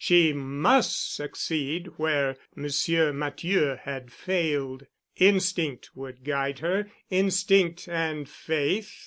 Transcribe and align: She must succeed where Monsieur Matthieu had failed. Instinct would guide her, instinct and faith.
She 0.03 0.33
must 0.33 1.13
succeed 1.13 1.85
where 1.97 2.35
Monsieur 2.55 3.13
Matthieu 3.13 3.77
had 3.83 4.11
failed. 4.11 4.87
Instinct 5.17 5.91
would 5.95 6.23
guide 6.23 6.57
her, 6.57 6.89
instinct 7.11 7.87
and 7.87 8.27
faith. 8.27 8.95